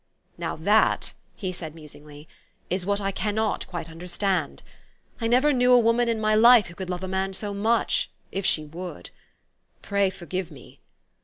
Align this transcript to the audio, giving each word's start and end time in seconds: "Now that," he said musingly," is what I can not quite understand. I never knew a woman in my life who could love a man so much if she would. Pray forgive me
"Now 0.39 0.55
that," 0.55 1.13
he 1.35 1.51
said 1.51 1.75
musingly," 1.75 2.27
is 2.71 2.87
what 2.87 2.99
I 2.99 3.11
can 3.11 3.35
not 3.35 3.67
quite 3.67 3.87
understand. 3.87 4.63
I 5.21 5.27
never 5.27 5.53
knew 5.53 5.71
a 5.73 5.77
woman 5.77 6.09
in 6.09 6.19
my 6.19 6.33
life 6.33 6.65
who 6.65 6.73
could 6.73 6.89
love 6.89 7.03
a 7.03 7.07
man 7.07 7.33
so 7.35 7.53
much 7.53 8.09
if 8.31 8.43
she 8.43 8.65
would. 8.65 9.11
Pray 9.83 10.09
forgive 10.09 10.49
me 10.49 10.79